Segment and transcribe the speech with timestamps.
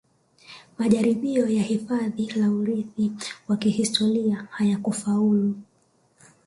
[0.77, 3.11] Majaribio ya hifadhi la urithi
[3.47, 5.55] wa kihistoria hayakufaulu